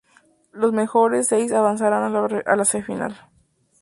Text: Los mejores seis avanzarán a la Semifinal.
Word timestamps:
Los 0.51 0.73
mejores 0.73 1.27
seis 1.27 1.51
avanzarán 1.53 2.43
a 2.43 2.55
la 2.55 2.65
Semifinal. 2.65 3.29